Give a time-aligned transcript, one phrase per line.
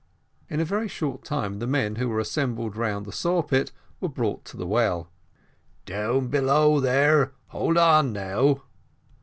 [0.49, 4.09] In a very short time the men who were assembled round the saw pit were
[4.09, 5.11] brought to the well.
[5.85, 8.63] "Down below there, hold on now."